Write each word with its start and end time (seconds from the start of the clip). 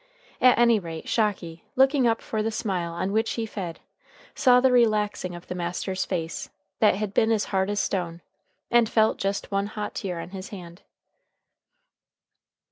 At 0.41 0.57
any 0.57 0.79
rate, 0.79 1.07
Shocky, 1.07 1.63
looking 1.75 2.07
up 2.07 2.23
for 2.23 2.41
the 2.41 2.49
smile 2.49 2.91
on 2.91 3.11
which 3.11 3.33
he 3.33 3.45
fed, 3.45 3.79
saw 4.33 4.59
the 4.59 4.71
relaxing 4.71 5.35
of 5.35 5.45
the 5.45 5.53
master's 5.53 6.05
face, 6.05 6.49
that 6.79 6.95
had 6.95 7.13
been 7.13 7.31
as 7.31 7.43
hard 7.53 7.69
as 7.69 7.79
stone, 7.79 8.21
and 8.71 8.89
felt 8.89 9.19
just 9.19 9.51
one 9.51 9.67
hot 9.67 9.93
tear 9.93 10.19
on 10.19 10.31
his 10.31 10.49
hand. 10.49 10.81